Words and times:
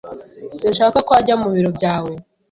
Sinshaka 0.59 0.97
ko 1.07 1.11
ajya 1.19 1.35
mu 1.41 1.49
biro 1.55 1.69
byawe 1.77 2.11